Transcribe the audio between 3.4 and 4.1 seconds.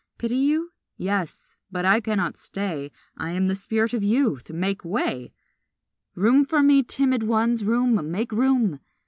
the spirit of